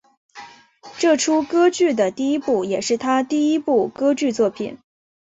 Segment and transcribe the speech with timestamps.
[0.97, 4.79] 这出歌剧的第一部也是他第一部歌剧作品。